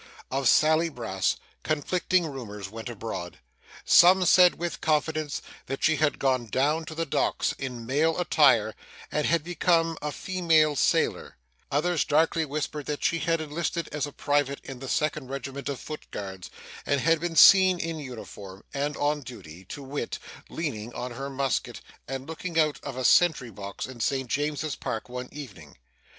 Of 0.31 0.47
Sally 0.47 0.89
Brass, 0.89 1.35
conflicting 1.61 2.25
rumours 2.25 2.71
went 2.71 2.89
abroad. 2.89 3.37
Some 3.85 4.25
said 4.25 4.55
with 4.55 4.81
confidence 4.81 5.43
that 5.67 5.83
she 5.83 5.97
had 5.97 6.17
gone 6.17 6.47
down 6.47 6.85
to 6.85 6.95
the 6.95 7.05
docks 7.05 7.53
in 7.59 7.85
male 7.85 8.17
attire, 8.19 8.73
and 9.11 9.27
had 9.27 9.43
become 9.43 9.99
a 10.01 10.11
female 10.11 10.75
sailor; 10.75 11.37
others 11.69 12.03
darkly 12.03 12.45
whispered 12.45 12.87
that 12.87 13.03
she 13.03 13.19
had 13.19 13.39
enlisted 13.41 13.89
as 13.91 14.07
a 14.07 14.11
private 14.11 14.59
in 14.63 14.79
the 14.79 14.89
second 14.89 15.27
regiment 15.27 15.69
of 15.69 15.79
Foot 15.79 16.09
Guards, 16.09 16.49
and 16.83 16.99
had 16.99 17.19
been 17.19 17.35
seen 17.35 17.77
in 17.79 17.99
uniform, 17.99 18.63
and 18.73 18.97
on 18.97 19.19
duty, 19.21 19.65
to 19.65 19.83
wit, 19.83 20.17
leaning 20.49 20.91
on 20.95 21.11
her 21.11 21.29
musket 21.29 21.79
and 22.07 22.25
looking 22.25 22.59
out 22.59 22.79
of 22.81 22.97
a 22.97 23.05
sentry 23.05 23.51
box 23.51 23.85
in 23.85 23.99
St 23.99 24.27
James's 24.27 24.75
Park, 24.75 25.09
one 25.09 25.29
evening. 25.31 25.77